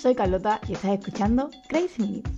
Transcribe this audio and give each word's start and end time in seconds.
Soy 0.00 0.14
Carlota 0.14 0.62
y 0.66 0.72
estás 0.72 0.92
escuchando 0.92 1.50
Crazy 1.68 2.00
Minutes. 2.00 2.32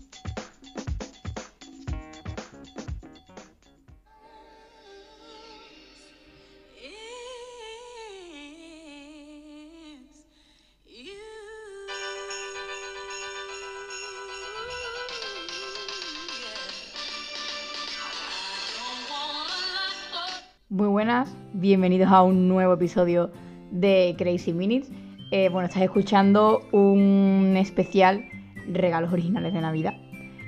Muy 20.69 20.89
buenas, 20.89 21.33
bienvenidos 21.53 22.11
a 22.11 22.25
un 22.25 22.49
nuevo 22.49 22.73
episodio 22.75 23.31
de 23.71 24.17
Crazy 24.19 24.53
Minutes. 24.53 24.91
Eh, 25.35 25.49
bueno, 25.49 25.67
estás 25.67 25.83
escuchando 25.83 26.61
un 26.73 27.55
especial 27.57 28.27
regalos 28.71 29.15
originales 29.15 29.55
de 29.55 29.63
Navidad. 29.63 29.95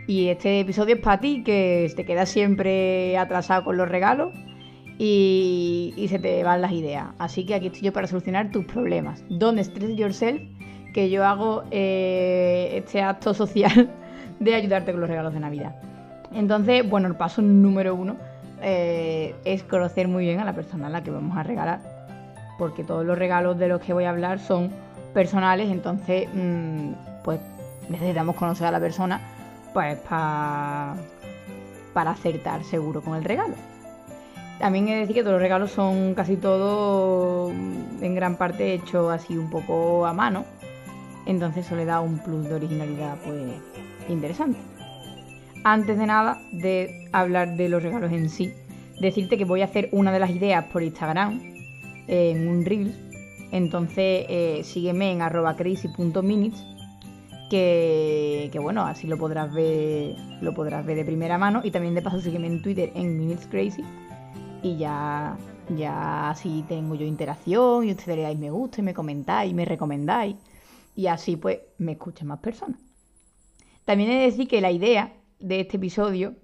Y 0.07 0.29
este 0.29 0.61
episodio 0.61 0.97
es 0.97 1.01
para 1.01 1.21
ti, 1.21 1.43
que 1.43 1.91
te 1.97 2.05
quedas 2.05 2.29
siempre 2.29 3.17
atrasado 3.17 3.65
con 3.65 3.79
los 3.79 3.89
regalos 3.89 4.35
y, 4.99 5.95
se 6.11 6.19
te 6.19 6.45
van 6.45 6.61
las 6.61 6.73
ideas. 6.73 7.07
Así 7.19 7.47
que 7.47 7.55
aquí 7.55 7.69
estoy 7.69 7.81
yo 7.81 7.93
para 7.95 8.07
solucionar 8.07 8.51
tus 8.51 8.67
problemas. 8.67 9.25
Don't 9.31 9.59
stress 9.59 9.97
yourself, 9.97 10.43
que 10.93 11.09
yo 11.09 11.25
hago 11.25 11.65
eh, 11.71 12.73
este 12.75 13.01
acto 13.01 13.33
social 13.33 13.91
de 14.39 14.55
ayudarte 14.55 14.93
con 14.93 15.01
los 15.01 15.09
regalos 15.09 15.33
de 15.33 15.41
Navidad. 15.41 15.77
Entonces, 16.31 16.87
bueno, 16.87 17.09
el 17.09 17.17
paso 17.17 17.41
número 17.41 17.95
uno 17.95 18.17
eh, 18.61 19.35
es 19.47 19.63
conocer 19.63 20.09
muy 20.09 20.27
bien 20.27 20.41
a 20.41 20.45
la 20.45 20.53
persona 20.53 20.89
a 20.89 20.91
la 20.91 21.03
que 21.03 21.11
vamos 21.11 21.39
a 21.39 21.43
regalar. 21.43 21.94
Porque 22.59 22.85
todos 22.85 23.05
los 23.05 23.19
regalos 23.19 23.59
de 23.59 23.69
los 23.69 23.81
que 23.81 23.93
voy 23.93 24.05
a 24.05 24.11
hablar 24.11 24.39
son 24.39 24.71
personales, 25.13 25.71
entonces 25.71 26.29
mm, 26.33 26.93
pues 27.23 27.41
necesitamos 27.89 28.37
conocer 28.37 28.67
a 28.67 28.71
la 28.71 28.81
persona 28.81 29.21
pues 29.73 29.99
para 29.99 30.95
acertar 31.95 32.65
seguro 32.65 33.03
con 33.03 33.17
el 33.17 33.25
regalo. 33.25 33.55
También 34.59 34.89
he 34.89 34.95
de 34.95 35.01
decir 35.01 35.17
que 35.17 35.23
todos 35.23 35.35
los 35.35 35.43
regalos 35.43 35.73
son 35.73 36.15
casi 36.15 36.37
todos 36.37 37.53
en 38.01 38.15
gran 38.15 38.37
parte 38.37 38.75
hechos 38.75 39.13
así 39.13 39.37
un 39.37 39.51
poco 39.51 40.07
a 40.07 40.13
mano. 40.13 40.45
Entonces 41.27 41.67
eso 41.67 41.75
le 41.75 41.85
da 41.85 42.01
un 42.01 42.19
plus 42.19 42.45
de 42.45 42.55
originalidad 42.55 43.17
pues 43.25 43.43
interesante. 44.09 44.59
Antes 45.65 45.99
de 45.99 46.07
nada 46.07 46.39
de 46.53 47.09
hablar 47.13 47.57
de 47.57 47.69
los 47.69 47.83
regalos 47.83 48.13
en 48.13 48.29
sí, 48.29 48.53
decirte 49.01 49.39
que 49.39 49.45
voy 49.45 49.63
a 49.63 49.65
hacer 49.65 49.89
una 49.93 50.13
de 50.13 50.21
las 50.21 50.31
ideas 50.31 50.65
por 50.67 50.83
Instagram, 50.83 51.41
en 52.09 52.49
un 52.49 52.65
reel. 52.65 52.95
Entonces 53.53 54.27
eh, 54.29 54.63
sígueme 54.65 55.13
en 55.13 55.23
arroba 55.23 55.57
crazy.minutes, 55.57 56.65
que, 57.51 58.49
que 58.53 58.59
bueno, 58.59 58.85
así 58.85 59.07
lo 59.07 59.17
podrás 59.17 59.53
ver, 59.53 60.17
lo 60.41 60.55
podrás 60.55 60.85
ver 60.85 60.97
de 60.97 61.05
primera 61.05 61.39
mano. 61.39 61.61
Y 61.63 61.71
también 61.71 61.95
de 61.95 62.03
paso 62.03 62.21
sígueme 62.21 62.49
en 62.49 62.63
Twitter 62.63 62.91
en 62.95 63.19
Minutes 63.19 63.47
Crazy. 63.47 63.85
Y 64.63 64.77
ya, 64.77 65.37
ya 65.77 66.31
así 66.31 66.65
tengo 66.69 66.95
yo 66.95 67.07
interacción 67.07 67.87
y 67.87 67.93
ustedes 67.93 68.17
le 68.17 68.23
dais 68.23 68.39
me 68.39 68.51
gusta 68.51 68.81
y 68.81 68.85
me 68.85 68.95
comentáis 68.95 69.51
y 69.51 69.55
me 69.55 69.65
recomendáis. 69.65 70.37
Y 70.97 71.07
así 71.07 71.37
pues 71.37 71.61
me 71.79 71.93
escuchan 71.93 72.29
más 72.29 72.41
personas. 72.41 72.81
También 73.85 74.11
he 74.11 74.19
de 74.19 74.25
decir 74.25 74.49
que 74.49 74.61
la 74.61 74.71
idea 74.71 75.13
de 75.39 75.61
este 75.61 75.77
episodio 75.77 76.35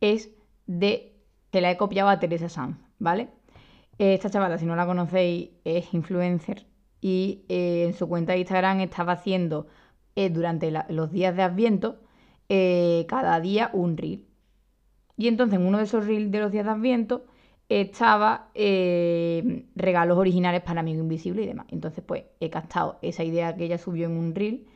es 0.00 0.30
de 0.66 1.14
que 1.50 1.60
la 1.60 1.70
he 1.70 1.76
copiado 1.76 2.08
a 2.08 2.18
Teresa 2.18 2.48
Sanz, 2.48 2.76
¿vale? 2.98 3.28
Esta 4.10 4.30
chavala, 4.30 4.58
si 4.58 4.66
no 4.66 4.74
la 4.74 4.84
conocéis, 4.84 5.50
es 5.62 5.94
influencer 5.94 6.66
y 7.00 7.44
eh, 7.48 7.84
en 7.86 7.94
su 7.94 8.08
cuenta 8.08 8.32
de 8.32 8.40
Instagram 8.40 8.80
estaba 8.80 9.12
haciendo 9.12 9.68
eh, 10.16 10.28
durante 10.28 10.72
los 10.88 11.12
días 11.12 11.36
de 11.36 11.42
Adviento 11.44 12.00
eh, 12.48 13.06
cada 13.08 13.38
día 13.38 13.70
un 13.72 13.96
reel. 13.96 14.26
Y 15.16 15.28
entonces 15.28 15.60
en 15.60 15.66
uno 15.66 15.78
de 15.78 15.84
esos 15.84 16.04
reels 16.04 16.32
de 16.32 16.40
los 16.40 16.50
días 16.50 16.64
de 16.64 16.72
Adviento 16.72 17.26
estaba 17.68 18.50
regalos 18.56 20.18
originales 20.18 20.62
para 20.62 20.80
Amigo 20.80 21.00
Invisible 21.00 21.44
y 21.44 21.46
demás. 21.46 21.66
Entonces 21.68 22.02
pues 22.04 22.24
he 22.40 22.50
captado 22.50 22.98
esa 23.02 23.22
idea 23.22 23.54
que 23.54 23.66
ella 23.66 23.78
subió 23.78 24.06
en 24.06 24.16
un 24.16 24.34
reel 24.34 24.66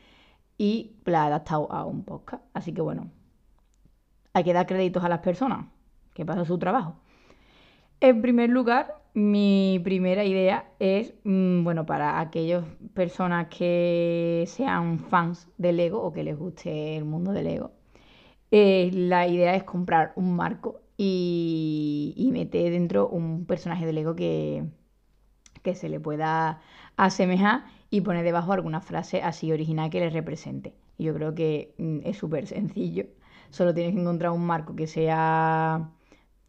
y 0.56 1.00
la 1.04 1.24
he 1.24 1.26
adaptado 1.26 1.72
a 1.72 1.84
un 1.84 2.04
podcast. 2.04 2.44
Así 2.54 2.72
que 2.72 2.80
bueno, 2.80 3.10
hay 4.34 4.44
que 4.44 4.52
dar 4.52 4.68
créditos 4.68 5.02
a 5.02 5.08
las 5.08 5.18
personas 5.18 5.66
que 6.14 6.24
pasan 6.24 6.44
su 6.44 6.58
trabajo. 6.58 7.00
En 8.00 8.20
primer 8.20 8.50
lugar, 8.50 8.94
mi 9.16 9.80
primera 9.82 10.24
idea 10.24 10.70
es, 10.78 11.14
mm, 11.24 11.64
bueno, 11.64 11.86
para 11.86 12.20
aquellas 12.20 12.64
personas 12.94 13.48
que 13.48 14.44
sean 14.46 14.98
fans 15.00 15.48
del 15.58 15.78
Lego 15.78 16.02
o 16.02 16.12
que 16.12 16.22
les 16.24 16.38
guste 16.38 16.96
el 16.96 17.04
mundo 17.06 17.32
del 17.32 17.44
Lego, 17.46 17.72
eh, 18.50 18.90
la 18.92 19.26
idea 19.28 19.54
es 19.56 19.64
comprar 19.64 20.12
un 20.16 20.36
marco 20.36 20.80
y, 20.98 22.30
meter 22.32 22.72
dentro 22.72 23.08
un 23.08 23.46
personaje 23.46 23.86
de 23.86 23.92
Lego 23.94 24.14
que, 24.16 24.64
que 25.62 25.74
se 25.74 25.88
le 25.88 26.00
pueda 26.00 26.60
asemejar 26.96 27.64
y 27.90 28.02
poner 28.02 28.24
debajo 28.24 28.52
alguna 28.52 28.80
frase 28.80 29.22
así 29.22 29.52
original 29.52 29.90
que 29.90 30.00
les 30.00 30.12
represente. 30.12 30.74
yo 30.98 31.14
creo 31.14 31.34
que 31.34 31.74
mm, 31.78 32.00
es 32.04 32.16
súper 32.18 32.46
sencillo 32.46 33.06
Solo 33.50 33.74
tienes 33.74 33.94
que 33.94 34.00
encontrar 34.00 34.32
un 34.32 34.46
marco 34.46 34.74
que 34.76 34.86
sea. 34.86 35.90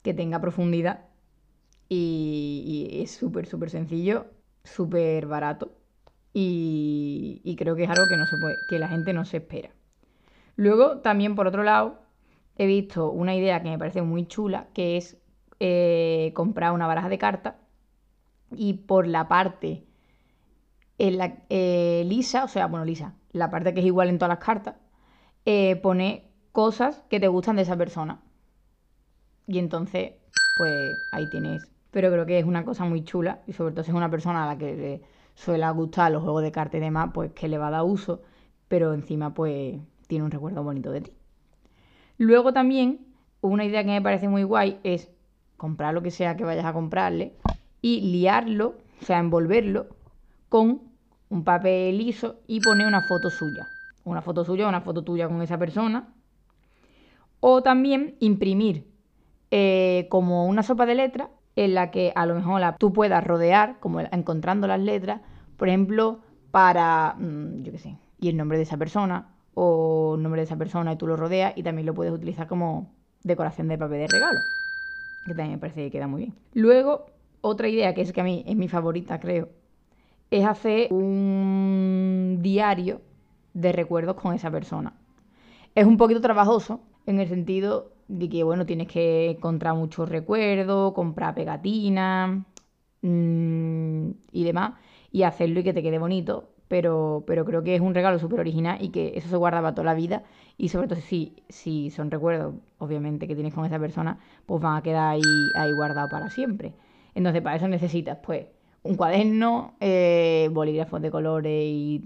que 0.03 0.13
tenga 0.13 0.41
profundidad. 0.41 1.05
Y, 1.89 2.99
es 3.03 3.11
súper, 3.11 3.45
súper 3.45 3.69
sencillo, 3.69 4.25
súper 4.63 5.25
barato. 5.27 5.71
Y, 6.33 7.55
creo 7.57 7.75
que 7.75 7.83
es 7.83 7.89
algo 7.89 8.07
que, 8.07 8.17
no 8.17 8.25
se 8.25 8.37
puede, 8.37 8.57
que 8.69 8.79
la 8.79 8.87
gente 8.87 9.13
no 9.13 9.25
se 9.25 9.37
espera. 9.37 9.69
Luego, 10.55 10.99
también 10.99 11.35
por 11.35 11.47
otro 11.47 11.63
lado, 11.63 11.99
he 12.57 12.67
visto 12.67 13.11
una 13.11 13.35
idea 13.35 13.61
que 13.63 13.69
me 13.69 13.79
parece 13.79 14.01
muy 14.01 14.27
chula, 14.27 14.67
que 14.73 14.97
es 14.97 15.17
eh, 15.59 16.31
comprar 16.35 16.73
una 16.73 16.87
baraja 16.87 17.09
de 17.09 17.17
cartas 17.17 17.55
y 18.55 18.73
por 18.73 19.07
la 19.07 19.27
parte 19.27 19.83
en 20.97 21.17
la, 21.17 21.37
eh, 21.49 22.03
lisa, 22.05 22.43
o 22.43 22.47
sea, 22.47 22.67
bueno, 22.67 22.85
lisa, 22.85 23.13
la 23.31 23.49
parte 23.49 23.73
que 23.73 23.81
es 23.81 23.85
igual 23.85 24.09
en 24.09 24.17
todas 24.17 24.29
las 24.29 24.45
cartas, 24.45 24.75
eh, 25.45 25.75
pone 25.77 26.31
cosas 26.51 27.03
que 27.09 27.19
te 27.19 27.27
gustan 27.27 27.55
de 27.55 27.61
esa 27.63 27.77
persona. 27.77 28.19
Y 29.47 29.59
entonces, 29.59 30.13
pues 30.55 30.97
ahí 31.11 31.27
tienes. 31.27 31.69
Pero 31.91 32.11
creo 32.11 32.25
que 32.25 32.39
es 32.39 32.45
una 32.45 32.65
cosa 32.65 32.85
muy 32.85 33.03
chula 33.03 33.41
y 33.47 33.53
sobre 33.53 33.73
todo 33.73 33.83
si 33.83 33.91
es 33.91 33.97
una 33.97 34.09
persona 34.09 34.43
a 34.43 34.47
la 34.47 34.57
que 34.57 34.75
le 34.75 35.01
suele 35.35 35.69
gustar 35.71 36.11
los 36.11 36.23
juegos 36.23 36.43
de 36.43 36.51
cartas 36.51 36.79
y 36.79 36.83
demás, 36.83 37.11
pues 37.13 37.31
que 37.33 37.47
le 37.47 37.57
va 37.57 37.67
a 37.67 37.71
dar 37.71 37.83
uso, 37.83 38.21
pero 38.67 38.93
encima 38.93 39.33
pues 39.33 39.79
tiene 40.07 40.25
un 40.25 40.31
recuerdo 40.31 40.63
bonito 40.63 40.91
de 40.91 41.01
ti. 41.01 41.11
Luego 42.17 42.53
también, 42.53 43.05
una 43.41 43.63
idea 43.65 43.83
que 43.83 43.91
me 43.91 44.01
parece 44.01 44.27
muy 44.27 44.43
guay 44.43 44.79
es 44.83 45.11
comprar 45.55 45.93
lo 45.93 46.01
que 46.01 46.11
sea 46.11 46.35
que 46.35 46.43
vayas 46.43 46.65
a 46.65 46.73
comprarle 46.73 47.33
y 47.81 48.01
liarlo, 48.11 48.75
o 49.01 49.05
sea, 49.05 49.19
envolverlo 49.19 49.87
con 50.49 50.81
un 51.29 51.43
papel 51.43 51.97
liso 51.97 52.41
y 52.47 52.61
poner 52.61 52.87
una 52.87 53.01
foto 53.01 53.29
suya. 53.29 53.69
Una 54.03 54.21
foto 54.21 54.43
suya, 54.45 54.67
una 54.67 54.81
foto 54.81 55.03
tuya 55.03 55.27
con 55.27 55.41
esa 55.41 55.57
persona 55.57 56.13
o 57.39 57.61
también 57.61 58.15
imprimir 58.19 58.87
eh, 59.51 60.07
como 60.09 60.45
una 60.47 60.63
sopa 60.63 60.85
de 60.85 60.95
letras 60.95 61.29
en 61.57 61.73
la 61.73 61.89
que 61.89 62.13
a 62.15 62.25
lo 62.25 62.35
mejor 62.35 62.61
tú 62.77 62.93
puedas 62.93 63.23
rodear, 63.23 63.79
como 63.79 63.99
encontrando 63.99 64.67
las 64.67 64.79
letras, 64.79 65.21
por 65.57 65.67
ejemplo, 65.67 66.19
para, 66.51 67.15
mm, 67.17 67.63
yo 67.63 67.71
qué 67.71 67.79
sé, 67.79 67.97
y 68.19 68.29
el 68.29 68.37
nombre 68.37 68.57
de 68.57 68.63
esa 68.63 68.77
persona, 68.77 69.29
o 69.55 70.13
el 70.15 70.23
nombre 70.23 70.41
de 70.41 70.45
esa 70.45 70.55
persona 70.55 70.93
y 70.93 70.97
tú 70.97 71.07
lo 71.07 71.17
rodeas 71.17 71.53
y 71.57 71.63
también 71.63 71.87
lo 71.87 71.95
puedes 71.95 72.13
utilizar 72.13 72.47
como 72.47 72.91
decoración 73.23 73.67
de 73.67 73.77
papel 73.79 74.01
de 74.01 74.07
regalo, 74.07 74.39
que 75.25 75.33
también 75.33 75.53
me 75.53 75.57
parece 75.57 75.81
que 75.81 75.91
queda 75.91 76.07
muy 76.07 76.21
bien. 76.21 76.35
Luego, 76.53 77.07
otra 77.41 77.67
idea 77.67 77.95
que 77.95 78.01
es 78.01 78.13
que 78.13 78.21
a 78.21 78.23
mí 78.23 78.43
es 78.45 78.55
mi 78.55 78.67
favorita, 78.67 79.19
creo, 79.19 79.49
es 80.29 80.45
hacer 80.45 80.93
un 80.93 82.37
diario 82.41 83.01
de 83.55 83.71
recuerdos 83.71 84.15
con 84.15 84.35
esa 84.35 84.51
persona. 84.51 84.93
Es 85.73 85.87
un 85.87 85.97
poquito 85.97 86.21
trabajoso, 86.21 86.81
en 87.07 87.19
el 87.19 87.27
sentido 87.27 87.96
de 88.07 88.29
que, 88.29 88.43
bueno, 88.43 88.65
tienes 88.65 88.87
que 88.87 89.31
encontrar 89.31 89.75
muchos 89.75 90.09
recuerdos, 90.09 90.93
comprar 90.93 91.35
pegatinas 91.35 92.39
mm, 93.01 94.09
y 94.31 94.43
demás, 94.43 94.73
y 95.11 95.23
hacerlo 95.23 95.59
y 95.59 95.63
que 95.63 95.73
te 95.73 95.83
quede 95.83 95.99
bonito, 95.99 96.49
pero, 96.67 97.23
pero 97.27 97.45
creo 97.45 97.63
que 97.63 97.75
es 97.75 97.81
un 97.81 97.93
regalo 97.95 98.19
súper 98.19 98.39
original 98.41 98.77
y 98.81 98.89
que 98.89 99.13
eso 99.15 99.29
se 99.29 99.37
guarda 99.37 99.61
para 99.61 99.73
toda 99.75 99.85
la 99.85 99.93
vida, 99.93 100.23
y 100.57 100.69
sobre 100.69 100.87
todo 100.87 100.99
si, 101.01 101.35
si 101.49 101.89
son 101.91 102.11
recuerdos, 102.11 102.55
obviamente, 102.79 103.27
que 103.27 103.35
tienes 103.35 103.53
con 103.53 103.65
esa 103.65 103.79
persona, 103.79 104.19
pues 104.45 104.61
van 104.61 104.77
a 104.77 104.81
quedar 104.83 105.09
ahí, 105.09 105.51
ahí 105.55 105.71
guardados 105.71 106.09
para 106.11 106.29
siempre. 106.29 106.73
Entonces, 107.15 107.41
para 107.41 107.55
eso 107.57 107.67
necesitas, 107.67 108.17
pues, 108.23 108.47
un 108.83 108.95
cuaderno, 108.95 109.75
eh, 109.79 110.49
bolígrafos 110.51 111.01
de 111.01 111.11
colores 111.11 111.51
y 111.65 112.03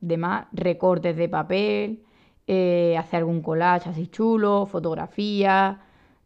demás, 0.00 0.46
recortes 0.52 1.16
de 1.16 1.28
papel, 1.28 2.02
eh, 2.46 2.96
hacer 2.98 3.18
algún 3.18 3.42
collage 3.42 3.88
así 3.90 4.06
chulo, 4.08 4.66
fotografía. 4.66 5.80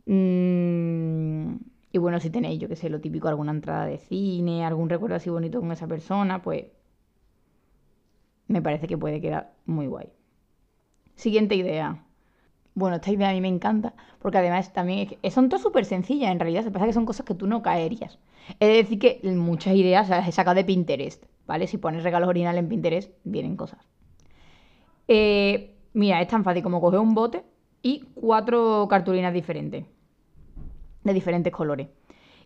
Mm, 0.06 1.56
y 1.93 1.99
bueno, 1.99 2.20
si 2.20 2.31
tenéis, 2.31 2.61
yo 2.61 2.69
que 2.69 2.76
sé, 2.76 2.88
lo 2.91 3.00
típico, 3.00 3.29
alguna 3.29 3.53
entrada 3.53 3.87
de 3.87 3.99
cine, 3.99 4.65
algún 4.65 4.88
recuerdo 4.88 5.17
así 5.17 5.31
bonito 5.31 5.61
con 5.61 5.73
esa 5.73 5.87
persona, 5.87 6.43
pues 6.43 6.67
me 8.49 8.62
parece 8.62 8.87
que 8.88 8.99
puede 8.99 9.20
quedar 9.20 9.53
muy 9.67 9.87
guay. 9.87 10.09
Siguiente 11.15 11.55
idea. 11.56 12.05
Bueno, 12.75 12.97
esta 12.97 13.11
idea 13.11 13.31
a 13.31 13.32
mí 13.32 13.41
me 13.41 13.49
encanta, 13.49 13.94
porque 14.20 14.38
además 14.38 14.73
también 14.73 15.19
son 15.31 15.49
todas 15.49 15.62
súper 15.62 15.85
sencillas, 15.85 16.31
en 16.31 16.38
realidad 16.41 16.62
se 16.62 16.70
pasa 16.70 16.87
que 16.87 16.93
son 16.93 17.06
cosas 17.06 17.26
que 17.26 17.35
tú 17.35 17.47
no 17.47 17.62
caerías. 17.62 18.19
Es 18.61 18.69
decir, 18.69 18.99
que 18.99 19.20
muchas 19.25 19.75
ideas 19.75 20.09
las 20.09 20.29
he 20.29 20.32
sacado 20.32 20.55
de 20.56 20.65
Pinterest, 20.65 21.25
¿vale? 21.47 21.67
Si 21.67 21.79
pones 21.79 22.05
regalos 22.05 22.29
originales 22.29 22.61
en 22.61 22.69
Pinterest, 22.69 23.12
vienen 23.25 23.56
cosas. 23.56 23.81
Eh, 25.09 25.77
mira, 25.98 26.22
es 26.22 26.28
tan 26.28 26.44
fácil 26.44 26.62
como 26.62 26.80
coger 26.80 27.00
un 27.00 27.12
bote 27.12 27.44
y 27.82 28.04
cuatro 28.14 28.86
cartulinas 28.88 29.34
diferentes, 29.34 29.84
de 31.02 31.12
diferentes 31.12 31.52
colores. 31.52 31.88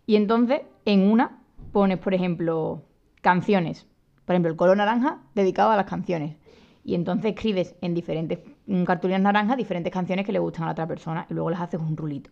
Y 0.07 0.17
entonces, 0.17 0.63
en 0.87 1.03
una, 1.03 1.43
pones, 1.71 1.99
por 1.99 2.15
ejemplo, 2.15 2.83
canciones. 3.21 3.87
Por 4.25 4.35
ejemplo, 4.35 4.51
el 4.51 4.57
color 4.57 4.79
naranja 4.79 5.21
dedicado 5.35 5.71
a 5.71 5.77
las 5.77 5.85
canciones. 5.85 6.37
Y 6.83 6.95
entonces 6.95 7.33
escribes 7.33 7.77
en 7.83 7.95
diferentes 7.95 8.41
cartulinas 8.87 9.21
naranjas 9.21 9.57
diferentes 9.59 9.93
canciones 9.93 10.25
que 10.25 10.33
le 10.33 10.39
gustan 10.39 10.65
a 10.65 10.67
la 10.67 10.73
otra 10.73 10.87
persona 10.87 11.27
y 11.29 11.35
luego 11.35 11.51
las 11.51 11.61
haces 11.61 11.79
un 11.79 11.97
rulito. 11.97 12.31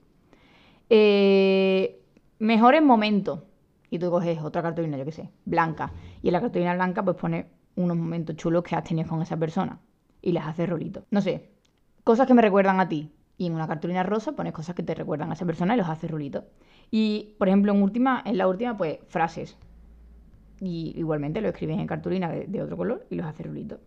Eh, 0.89 2.03
mejores 2.39 2.83
momentos. 2.83 3.43
Y 3.91 3.99
tú 3.99 4.11
coges 4.11 4.41
otra 4.41 4.63
cartulina, 4.63 4.97
yo 4.97 5.05
qué 5.05 5.13
sé, 5.13 5.31
blanca. 5.45 5.93
Y 6.23 6.29
en 6.29 6.33
la 6.33 6.41
cartulina 6.41 6.75
blanca 6.75 7.05
pues 7.05 7.17
pones 7.17 7.45
unos 7.77 7.97
momentos 7.97 8.37
chulos 8.37 8.63
que 8.63 8.75
has 8.75 8.85
tenido 8.85 9.09
con 9.09 9.21
esa 9.21 9.37
persona. 9.37 9.81
Y 10.23 10.33
las 10.33 10.47
haces 10.47 10.69
rulitos. 10.69 11.05
No 11.11 11.21
sé, 11.21 11.51
cosas 12.05 12.27
que 12.27 12.35
me 12.35 12.43
recuerdan 12.43 12.81
a 12.81 12.89
ti. 12.89 13.13
Y 13.39 13.47
en 13.47 13.55
una 13.55 13.67
cartulina 13.67 14.03
rosa 14.03 14.33
pones 14.33 14.53
cosas 14.53 14.75
que 14.75 14.83
te 14.83 14.95
recuerdan 14.95 15.31
a 15.31 15.35
esa 15.35 15.47
persona 15.47 15.75
y 15.75 15.79
los 15.79 15.89
haces 15.89 16.11
rulitos. 16.11 16.45
Y, 16.91 17.37
por 17.39 17.49
ejemplo, 17.49 17.73
en, 17.73 17.83
última, 17.83 18.23
en 18.25 18.37
la 18.37 18.49
última, 18.49 18.77
pues 18.77 18.99
frases. 19.09 19.57
Y 20.61 20.93
igualmente 20.97 21.41
lo 21.41 21.49
escribes 21.49 21.79
en 21.79 21.87
cartulina 21.87 22.29
de, 22.29 22.63
otro 22.63 22.77
color 22.77 23.07
y 23.09 23.15
los 23.15 23.27
haces 23.27 23.47
rulitos. 23.47 23.81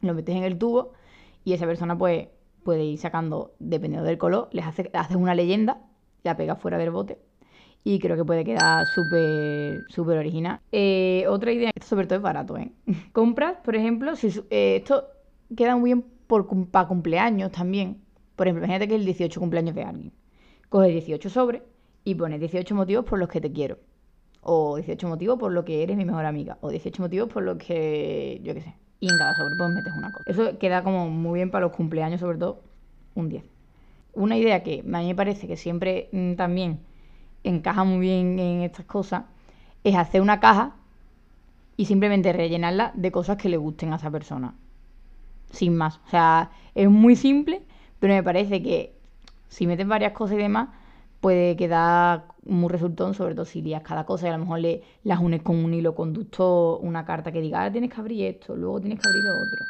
Lo 0.00 0.14
metes 0.14 0.34
en 0.34 0.44
el 0.44 0.56
tubo 0.56 0.92
y 1.44 1.52
esa 1.52 1.66
persona 1.66 1.98
pues 1.98 2.28
puede 2.64 2.84
ir 2.84 2.98
sacando, 2.98 3.54
dependiendo 3.58 4.06
del 4.06 4.18
color, 4.18 4.48
les 4.52 4.64
hace, 4.64 4.90
haces 4.94 5.16
una 5.16 5.34
leyenda, 5.34 5.82
la 6.22 6.36
pegas 6.36 6.58
fuera 6.58 6.78
del 6.78 6.90
bote 6.90 7.18
y 7.84 7.98
creo 7.98 8.16
que 8.16 8.24
puede 8.24 8.44
quedar 8.44 8.86
súper 8.86 9.84
súper 9.88 10.18
original. 10.18 10.60
Eh, 10.70 11.24
otra 11.28 11.52
idea, 11.52 11.70
esto 11.74 11.88
sobre 11.88 12.06
todo 12.06 12.16
es 12.16 12.22
barato, 12.22 12.56
¿eh? 12.56 12.72
Compras, 13.12 13.56
por 13.64 13.76
ejemplo, 13.76 14.14
si, 14.16 14.28
eh, 14.50 14.76
esto 14.76 15.08
queda 15.54 15.76
muy 15.76 15.90
bien 15.90 16.04
por, 16.26 16.46
para 16.70 16.88
cumpleaños 16.88 17.52
también. 17.52 18.00
Por 18.36 18.46
ejemplo, 18.46 18.64
imagínate 18.64 18.88
que 18.88 18.94
es 18.94 19.00
el 19.00 19.06
18 19.06 19.40
cumpleaños 19.40 19.74
de 19.74 19.84
alguien. 19.84 20.12
Coges 20.68 20.92
18 20.92 21.30
sobres 21.30 21.62
y 22.04 22.14
pones 22.14 22.40
18 22.40 22.74
motivos 22.74 23.04
por 23.04 23.18
los 23.18 23.28
que 23.28 23.40
te 23.40 23.52
quiero. 23.52 23.78
O 24.40 24.76
18 24.76 25.08
motivos 25.08 25.38
por 25.38 25.52
lo 25.52 25.64
que 25.64 25.82
eres 25.82 25.96
mi 25.96 26.04
mejor 26.04 26.24
amiga. 26.24 26.58
O 26.60 26.70
18 26.70 27.02
motivos 27.02 27.28
por 27.28 27.42
los 27.42 27.58
que, 27.58 28.40
yo 28.42 28.54
qué 28.54 28.62
sé, 28.62 28.74
y 29.00 29.08
en 29.08 29.18
cada 29.18 29.34
sobre 29.34 29.56
pues 29.56 29.70
metes 29.70 29.92
una 29.92 30.12
cosa. 30.12 30.30
Eso 30.30 30.58
queda 30.58 30.82
como 30.82 31.08
muy 31.08 31.38
bien 31.38 31.50
para 31.50 31.66
los 31.66 31.74
cumpleaños, 31.74 32.20
sobre 32.20 32.38
todo 32.38 32.62
un 33.14 33.28
10. 33.28 33.44
Una 34.14 34.36
idea 34.36 34.62
que 34.62 34.80
a 34.80 34.98
mí 35.00 35.06
me 35.06 35.14
parece 35.14 35.46
que 35.46 35.56
siempre 35.56 36.08
mm, 36.12 36.34
también 36.34 36.80
encaja 37.44 37.84
muy 37.84 38.00
bien 38.00 38.38
en 38.38 38.62
estas 38.62 38.86
cosas 38.86 39.24
es 39.84 39.96
hacer 39.96 40.20
una 40.20 40.38
caja 40.40 40.76
y 41.76 41.86
simplemente 41.86 42.32
rellenarla 42.32 42.92
de 42.94 43.10
cosas 43.10 43.36
que 43.36 43.48
le 43.48 43.56
gusten 43.56 43.92
a 43.92 43.96
esa 43.96 44.10
persona. 44.10 44.54
Sin 45.52 45.76
más. 45.76 46.00
O 46.06 46.10
sea, 46.10 46.50
es 46.74 46.90
muy 46.90 47.14
simple, 47.14 47.62
pero 48.00 48.14
me 48.14 48.22
parece 48.22 48.62
que 48.62 48.94
si 49.48 49.66
metes 49.66 49.86
varias 49.86 50.12
cosas 50.12 50.36
y 50.36 50.42
demás, 50.42 50.70
puede 51.20 51.54
quedar 51.56 52.24
muy 52.44 52.68
resultón, 52.68 53.14
sobre 53.14 53.34
todo 53.34 53.44
si 53.44 53.62
lías 53.62 53.82
cada 53.82 54.04
cosa 54.04 54.26
y 54.26 54.30
a 54.30 54.32
lo 54.32 54.40
mejor 54.40 54.58
le, 54.58 54.82
las 55.04 55.20
unes 55.20 55.42
con 55.42 55.56
un 55.64 55.72
hilo 55.72 55.94
conductor, 55.94 56.80
una 56.82 57.04
carta 57.04 57.30
que 57.30 57.40
diga, 57.40 57.58
ahora 57.60 57.70
tienes 57.70 57.92
que 57.92 58.00
abrir 58.00 58.26
esto, 58.26 58.56
luego 58.56 58.80
tienes 58.80 58.98
que 58.98 59.08
abrir 59.08 59.22
lo 59.22 59.30
otro. 59.30 59.64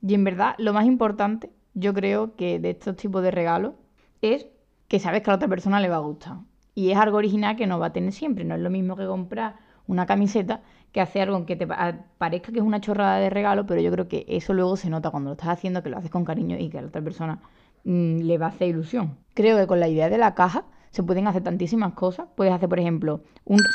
Y 0.00 0.14
en 0.14 0.24
verdad, 0.24 0.54
lo 0.56 0.72
más 0.72 0.86
importante, 0.86 1.50
yo 1.74 1.92
creo 1.92 2.34
que 2.34 2.58
de 2.58 2.70
estos 2.70 2.96
tipos 2.96 3.22
de 3.22 3.30
regalos, 3.30 3.74
es 4.22 4.46
que 4.88 4.98
sabes 4.98 5.22
que 5.22 5.30
a 5.30 5.32
la 5.32 5.36
otra 5.36 5.48
persona 5.48 5.80
le 5.80 5.88
va 5.88 5.96
a 5.96 6.00
gustar. 6.00 6.38
Y 6.74 6.90
es 6.90 6.96
algo 6.96 7.18
original 7.18 7.56
que 7.56 7.66
no 7.66 7.78
va 7.78 7.86
a 7.86 7.92
tener 7.92 8.12
siempre. 8.12 8.44
No 8.44 8.54
es 8.54 8.60
lo 8.60 8.70
mismo 8.70 8.96
que 8.96 9.06
comprar 9.06 9.56
una 9.86 10.06
camiseta 10.06 10.62
que 10.92 11.00
hacer 11.00 11.28
algo 11.28 11.46
que 11.46 11.56
te 11.56 11.66
parezca 11.66 12.52
que 12.52 12.58
es 12.58 12.64
una 12.64 12.80
chorrada 12.80 13.18
de 13.18 13.30
regalo, 13.30 13.66
pero 13.66 13.80
yo 13.80 13.90
creo 13.90 14.08
que 14.08 14.24
eso 14.28 14.54
luego 14.54 14.76
se 14.76 14.90
nota 14.90 15.10
cuando 15.10 15.30
lo 15.30 15.34
estás 15.34 15.50
haciendo, 15.50 15.82
que 15.82 15.90
lo 15.90 15.98
haces 15.98 16.10
con 16.10 16.24
cariño 16.24 16.58
y 16.58 16.68
que 16.68 16.78
a 16.78 16.82
la 16.82 16.88
otra 16.88 17.02
persona 17.02 17.40
Mm, 17.84 18.20
le 18.22 18.38
va 18.38 18.46
a 18.46 18.48
hacer 18.50 18.68
ilusión. 18.68 19.16
Creo 19.34 19.56
que 19.56 19.66
con 19.66 19.80
la 19.80 19.88
idea 19.88 20.10
de 20.10 20.18
la 20.18 20.34
caja 20.34 20.64
se 20.90 21.02
pueden 21.02 21.26
hacer 21.26 21.42
tantísimas 21.42 21.94
cosas. 21.94 22.26
Puedes 22.34 22.52
hacer, 22.52 22.68
por 22.68 22.78
ejemplo, 22.78 23.20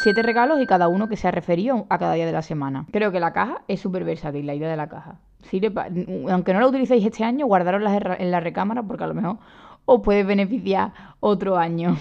siete 0.03 0.21
regalos 0.21 0.61
y 0.61 0.65
cada 0.65 0.87
uno 0.87 1.07
que 1.07 1.15
sea 1.15 1.31
referido 1.31 1.85
a 1.89 1.97
cada 1.97 2.13
día 2.13 2.25
de 2.25 2.31
la 2.31 2.41
semana. 2.41 2.85
Creo 2.91 3.11
que 3.11 3.19
la 3.19 3.33
caja 3.33 3.63
es 3.67 3.79
súper 3.79 4.03
versátil, 4.03 4.45
la 4.45 4.53
idea 4.53 4.69
de 4.69 4.77
la 4.77 4.89
caja. 4.89 5.19
aunque 6.29 6.53
no 6.53 6.59
la 6.59 6.67
utilicéis 6.67 7.05
este 7.05 7.23
año, 7.23 7.45
guardarosla 7.47 8.17
en 8.19 8.31
la 8.31 8.39
recámara 8.39 8.83
porque 8.83 9.03
a 9.03 9.07
lo 9.07 9.13
mejor 9.13 9.37
os 9.85 10.01
puede 10.01 10.23
beneficiar 10.23 10.93
otro 11.19 11.57
año. 11.57 11.97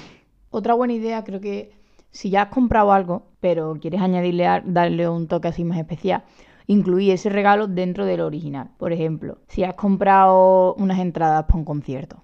Otra 0.51 0.75
buena 0.75 0.93
idea, 0.93 1.25
creo 1.25 1.41
que 1.41 1.73
si 2.15 2.31
ya 2.31 2.43
has 2.43 2.49
comprado 2.49 2.93
algo, 2.93 3.27
pero 3.41 3.77
quieres 3.81 4.01
añadirle, 4.01 4.47
darle 4.65 5.09
un 5.09 5.27
toque 5.27 5.49
así 5.49 5.65
más 5.65 5.79
especial, 5.79 6.23
incluir 6.69 7.13
ese 7.13 7.29
regalo 7.29 7.67
dentro 7.67 8.07
del 8.07 8.21
original. 8.21 8.71
Por 8.79 8.93
ejemplo, 8.93 9.39
si 9.49 9.65
has 9.65 9.75
comprado 9.75 10.75
unas 10.75 11.01
entradas 11.01 11.45
para 11.45 11.59
un 11.59 11.65
concierto, 11.65 12.23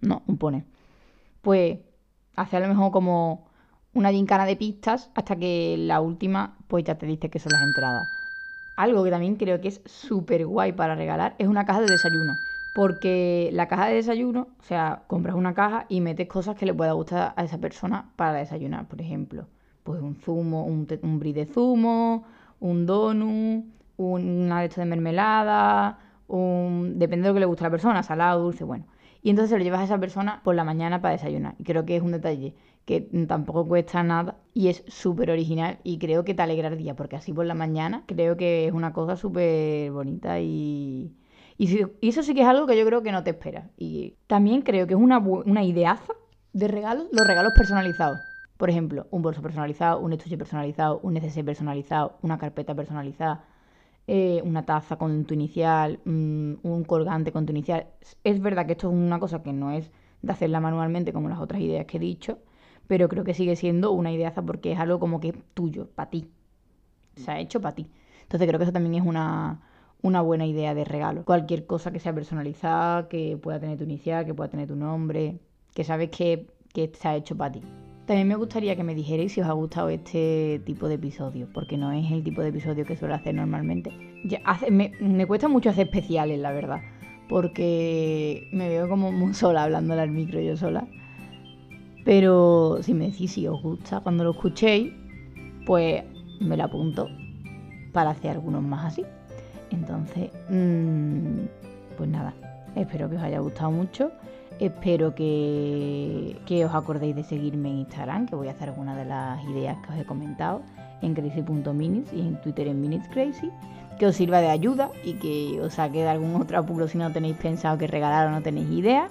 no, 0.00 0.22
un 0.26 0.38
pone, 0.38 0.64
pues 1.40 1.78
hace 2.34 2.56
a 2.56 2.60
lo 2.60 2.68
mejor 2.68 2.90
como 2.90 3.46
una 3.94 4.10
gincana 4.10 4.44
de 4.44 4.56
pistas 4.56 5.10
hasta 5.14 5.36
que 5.36 5.76
la 5.78 6.00
última 6.00 6.58
pues 6.66 6.82
ya 6.84 6.96
te 6.96 7.06
dice 7.06 7.30
que 7.30 7.38
son 7.38 7.52
las 7.52 7.62
entradas. 7.62 8.08
Algo 8.76 9.04
que 9.04 9.10
también 9.10 9.36
creo 9.36 9.60
que 9.60 9.68
es 9.68 9.80
súper 9.86 10.46
guay 10.46 10.72
para 10.72 10.96
regalar 10.96 11.36
es 11.38 11.46
una 11.46 11.64
caja 11.64 11.80
de 11.80 11.88
desayuno. 11.88 12.34
Porque 12.78 13.50
la 13.52 13.66
caja 13.66 13.86
de 13.88 13.94
desayuno, 13.96 14.42
o 14.60 14.62
sea, 14.62 15.02
compras 15.08 15.34
una 15.34 15.52
caja 15.52 15.86
y 15.88 16.00
metes 16.00 16.28
cosas 16.28 16.54
que 16.56 16.64
le 16.64 16.72
pueda 16.72 16.92
gustar 16.92 17.34
a 17.36 17.42
esa 17.44 17.58
persona 17.58 18.12
para 18.14 18.38
desayunar. 18.38 18.86
Por 18.86 19.00
ejemplo, 19.00 19.48
pues 19.82 20.00
un 20.00 20.14
zumo, 20.14 20.64
un, 20.64 20.86
un 21.02 21.18
de 21.18 21.46
zumo, 21.46 22.24
un 22.60 22.86
donut, 22.86 23.64
una 23.96 24.60
de 24.60 24.66
estas 24.66 24.84
de 24.84 24.90
mermelada, 24.90 25.98
un... 26.28 26.98
depende 27.00 27.24
de 27.24 27.30
lo 27.30 27.34
que 27.34 27.40
le 27.40 27.46
guste 27.46 27.64
a 27.64 27.68
la 27.68 27.70
persona, 27.72 28.02
salado, 28.04 28.44
dulce, 28.44 28.62
bueno. 28.64 28.86
Y 29.22 29.30
entonces 29.30 29.50
se 29.50 29.58
lo 29.58 29.64
llevas 29.64 29.80
a 29.80 29.84
esa 29.84 29.98
persona 29.98 30.40
por 30.44 30.54
la 30.54 30.62
mañana 30.64 31.00
para 31.00 31.12
desayunar. 31.12 31.56
Y 31.58 31.64
creo 31.64 31.84
que 31.84 31.96
es 31.96 32.02
un 32.02 32.12
detalle 32.12 32.54
que 32.84 33.00
tampoco 33.26 33.66
cuesta 33.66 34.02
nada 34.04 34.36
y 34.54 34.68
es 34.68 34.84
súper 34.86 35.30
original 35.32 35.78
y 35.82 35.98
creo 35.98 36.24
que 36.24 36.34
te 36.34 36.42
alegra 36.42 36.68
el 36.68 36.78
día, 36.78 36.94
porque 36.94 37.16
así 37.16 37.32
por 37.32 37.44
la 37.46 37.54
mañana 37.54 38.04
creo 38.06 38.36
que 38.36 38.66
es 38.68 38.72
una 38.72 38.92
cosa 38.92 39.16
súper 39.16 39.90
bonita 39.90 40.40
y... 40.40 41.12
Y, 41.58 41.86
eso 42.00 42.22
sí 42.22 42.34
que 42.34 42.42
es 42.42 42.46
algo 42.46 42.66
que 42.66 42.78
yo 42.78 42.86
creo 42.86 43.02
que 43.02 43.12
no 43.12 43.24
te 43.24 43.30
esperas. 43.30 43.68
Y 43.76 44.14
también 44.26 44.62
creo 44.62 44.86
que 44.86 44.94
es 44.94 45.00
una, 45.00 45.18
una 45.18 45.64
ideaza 45.64 46.14
de 46.52 46.68
regalos, 46.68 47.08
los 47.12 47.26
regalos 47.26 47.52
personalizados. 47.52 48.20
Por 48.56 48.70
ejemplo, 48.70 49.06
un 49.10 49.22
bolso 49.22 49.42
personalizado, 49.42 50.00
un 50.00 50.12
estuche 50.12 50.38
personalizado, 50.38 51.00
un 51.02 51.14
neceser 51.14 51.44
personalizado, 51.44 52.18
una 52.22 52.38
carpeta 52.38 52.74
personalizada 52.74 53.44
eh, 54.10 54.40
una 54.42 54.64
taza 54.64 54.96
con 54.96 55.26
tu 55.26 55.34
inicial, 55.34 56.00
mm, 56.06 56.54
un 56.62 56.84
colgante 56.84 57.30
con 57.30 57.44
tu 57.44 57.52
inicial. 57.52 57.88
Es 58.24 58.40
verdad 58.40 58.64
que 58.64 58.72
esto 58.72 58.88
es 58.88 58.94
una 58.94 59.20
cosa 59.20 59.42
que 59.42 59.52
no 59.52 59.70
es 59.70 59.90
de 60.22 60.32
hacerla 60.32 60.60
manualmente 60.60 61.12
como 61.12 61.28
las 61.28 61.38
otras 61.40 61.60
ideas 61.60 61.84
que 61.84 61.98
he 61.98 62.00
dicho, 62.00 62.38
pero 62.86 63.08
creo 63.10 63.22
que 63.24 63.34
sigue 63.34 63.54
siendo 63.54 63.92
una 63.92 64.10
ideaza 64.10 64.40
porque 64.42 64.72
es 64.72 64.78
algo 64.78 64.98
como 64.98 65.20
que 65.20 65.28
es 65.28 65.34
tuyo, 65.52 65.90
para 65.94 66.08
ti. 66.10 66.30
Se 67.16 67.30
ha 67.30 67.38
hecho 67.38 67.60
para 67.60 67.74
ti. 67.74 67.90
Entonces 68.22 68.48
creo 68.48 68.58
que 68.58 68.64
eso 68.64 68.72
también 68.72 68.94
es 68.94 69.06
una, 69.06 69.60
una 70.02 70.20
buena 70.20 70.46
idea 70.46 70.74
de 70.74 70.84
regalo. 70.84 71.24
Cualquier 71.24 71.66
cosa 71.66 71.92
que 71.92 72.00
sea 72.00 72.14
personalizada, 72.14 73.08
que 73.08 73.36
pueda 73.36 73.60
tener 73.60 73.78
tu 73.78 73.84
inicial, 73.84 74.24
que 74.24 74.34
pueda 74.34 74.50
tener 74.50 74.68
tu 74.68 74.76
nombre, 74.76 75.38
que 75.74 75.84
sabes 75.84 76.10
que, 76.10 76.46
que 76.72 76.84
está 76.84 77.16
hecho 77.16 77.36
para 77.36 77.52
ti. 77.52 77.62
También 78.08 78.26
me 78.26 78.36
gustaría 78.36 78.74
que 78.74 78.84
me 78.84 78.94
dijerais 78.94 79.32
si 79.32 79.42
os 79.42 79.46
ha 79.48 79.52
gustado 79.52 79.90
este 79.90 80.62
tipo 80.64 80.88
de 80.88 80.94
episodio, 80.94 81.46
porque 81.52 81.76
no 81.76 81.92
es 81.92 82.10
el 82.10 82.24
tipo 82.24 82.40
de 82.40 82.48
episodio 82.48 82.86
que 82.86 82.96
suelo 82.96 83.14
hacer 83.14 83.34
normalmente. 83.34 83.92
me, 84.70 85.26
cuesta 85.26 85.46
mucho 85.46 85.68
hacer 85.68 85.88
especiales, 85.88 86.38
la 86.38 86.52
verdad, 86.52 86.80
porque 87.28 88.48
me 88.50 88.70
veo 88.70 88.88
como 88.88 89.12
muy 89.12 89.34
sola 89.34 89.64
hablándole 89.64 90.00
al 90.00 90.10
micro 90.10 90.40
yo 90.40 90.56
sola. 90.56 90.88
Pero 92.06 92.78
si 92.80 92.94
me 92.94 93.10
decís 93.10 93.32
si 93.32 93.46
os 93.46 93.62
gusta 93.62 94.00
cuando 94.00 94.24
lo 94.24 94.30
escuchéis, 94.30 94.90
pues 95.66 96.02
me 96.40 96.56
lo 96.56 96.64
apunto 96.64 97.08
para 97.92 98.08
hacer 98.08 98.30
algunos 98.30 98.62
más 98.62 98.86
así. 98.86 99.04
Entonces, 99.70 100.30
mm, 100.48 101.46
pues 101.96 102.08
nada, 102.08 102.34
espero 102.74 103.08
que 103.08 103.16
os 103.16 103.22
haya 103.22 103.40
gustado 103.40 103.70
mucho 103.70 104.10
Espero 104.60 105.14
que, 105.14 106.64
os 106.66 106.74
acordéis 106.74 107.14
de 107.14 107.22
seguirme 107.22 107.70
en 107.70 107.78
Instagram, 107.78 108.26
que 108.26 108.34
voy 108.34 108.48
a 108.48 108.50
hacer 108.50 108.70
algunas 108.70 108.96
de 108.96 109.04
las 109.04 109.42
ideas 109.44 109.76
que 109.78 109.92
os 109.92 109.98
he 109.98 110.04
comentado 110.04 110.62
en 111.00 111.14
crazy.minutes 111.14 112.12
y 112.12 112.20
en 112.22 112.40
Twitter 112.40 112.66
en 112.66 112.80
minutescrazy, 112.80 113.50
que 114.00 114.06
os 114.06 114.16
sirva 114.16 114.40
de 114.40 114.48
ayuda 114.48 114.90
y 115.04 115.14
que 115.14 115.60
os 115.60 115.74
saque 115.74 115.98
de 115.98 116.08
algún 116.08 116.34
otro 116.34 116.58
apuro 116.58 116.88
si 116.88 116.98
no 116.98 117.12
tenéis 117.12 117.36
pensado 117.36 117.78
que 117.78 117.86
regalar 117.86 118.26
o 118.26 118.30
no 118.32 118.42
tenéis 118.42 118.68
idea. 118.70 119.08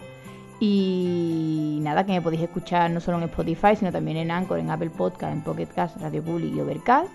Y 0.59 1.79
nada, 1.81 2.05
que 2.05 2.11
me 2.11 2.21
podéis 2.21 2.41
escuchar 2.41 2.91
no 2.91 2.99
solo 2.99 3.17
en 3.19 3.23
Spotify, 3.25 3.75
sino 3.77 3.91
también 3.91 4.17
en 4.17 4.31
Anchor, 4.31 4.59
en 4.59 4.69
Apple 4.69 4.89
Podcast, 4.89 5.31
en 5.31 5.43
Pocket 5.43 5.67
Cast, 5.67 5.95
Radio 6.01 6.21
Public 6.23 6.55
y 6.55 6.59
Overcast. 6.59 7.11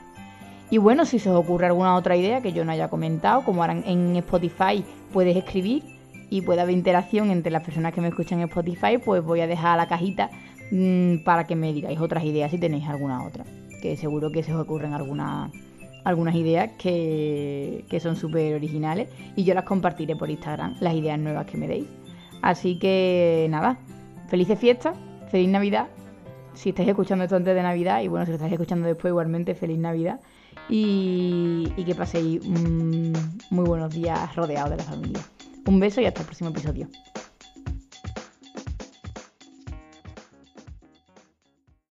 Y 0.72 0.78
bueno, 0.78 1.04
si 1.04 1.18
se 1.18 1.28
os 1.28 1.36
ocurre 1.36 1.66
alguna 1.66 1.96
otra 1.96 2.16
idea 2.16 2.40
que 2.40 2.54
yo 2.54 2.64
no 2.64 2.72
haya 2.72 2.88
comentado, 2.88 3.44
como 3.44 3.62
ahora 3.62 3.76
en 3.84 4.16
Spotify 4.16 4.82
puedes 5.12 5.36
escribir 5.36 5.82
y 6.30 6.40
puede 6.40 6.62
haber 6.62 6.74
interacción 6.74 7.30
entre 7.30 7.52
las 7.52 7.62
personas 7.62 7.92
que 7.92 8.00
me 8.00 8.08
escuchan 8.08 8.38
en 8.38 8.48
Spotify, 8.48 8.96
pues 8.96 9.22
voy 9.22 9.42
a 9.42 9.46
dejar 9.46 9.76
la 9.76 9.86
cajita 9.86 10.30
mmm, 10.70 11.24
para 11.24 11.46
que 11.46 11.56
me 11.56 11.74
digáis 11.74 12.00
otras 12.00 12.24
ideas 12.24 12.50
si 12.52 12.56
tenéis 12.56 12.88
alguna 12.88 13.22
otra. 13.22 13.44
Que 13.82 13.98
seguro 13.98 14.32
que 14.32 14.42
se 14.42 14.54
os 14.54 14.62
ocurren 14.62 14.94
alguna, 14.94 15.50
algunas 16.04 16.34
ideas 16.36 16.70
que, 16.78 17.84
que 17.90 18.00
son 18.00 18.16
súper 18.16 18.54
originales 18.54 19.10
y 19.36 19.44
yo 19.44 19.52
las 19.52 19.64
compartiré 19.64 20.16
por 20.16 20.30
Instagram, 20.30 20.76
las 20.80 20.94
ideas 20.94 21.18
nuevas 21.18 21.44
que 21.44 21.58
me 21.58 21.68
deis. 21.68 21.84
Así 22.40 22.78
que 22.78 23.46
nada, 23.50 23.76
felices 24.28 24.58
fiestas, 24.58 24.96
feliz 25.30 25.50
Navidad. 25.50 25.88
Si 26.54 26.70
estáis 26.70 26.88
escuchando 26.88 27.24
esto 27.24 27.36
antes 27.36 27.54
de 27.54 27.62
Navidad 27.62 28.00
y 28.00 28.08
bueno, 28.08 28.24
si 28.24 28.30
lo 28.30 28.36
estáis 28.36 28.54
escuchando 28.54 28.86
después 28.86 29.10
igualmente, 29.10 29.54
feliz 29.54 29.76
Navidad. 29.76 30.18
Y, 30.68 31.72
que 31.84 31.94
paséis 31.94 32.44
muy 32.44 33.64
buenos 33.64 33.92
días 33.92 34.34
rodeados 34.34 34.70
de 34.70 34.76
la 34.76 34.84
familia. 34.84 35.20
Un 35.66 35.80
beso 35.80 36.00
y 36.00 36.06
hasta 36.06 36.20
el 36.20 36.26
próximo 36.26 36.50
episodio. 36.50 36.88